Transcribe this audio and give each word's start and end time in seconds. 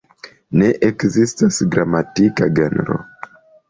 Ne 0.61 0.69
ekzistas 0.87 1.61
gramatika 1.77 2.53
genro. 2.59 3.03